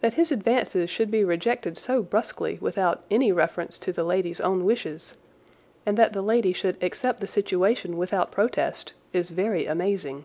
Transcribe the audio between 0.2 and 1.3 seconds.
advances should be